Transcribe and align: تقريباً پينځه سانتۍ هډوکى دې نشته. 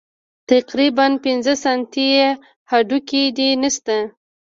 تقريباً 0.49 1.05
پينځه 1.23 1.53
سانتۍ 1.63 2.07
هډوکى 2.71 3.23
دې 3.37 3.49
نشته. 3.61 3.97